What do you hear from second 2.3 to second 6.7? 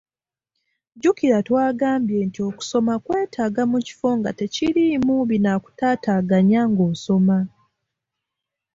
okusoma kwetaaga mu kifo nga tekiriimu binaakutaataganya